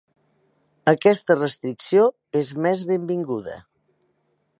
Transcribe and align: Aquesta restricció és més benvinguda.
Aquesta 0.91 1.35
restricció 1.37 2.07
és 2.41 2.49
més 2.67 2.81
benvinguda. 2.93 3.55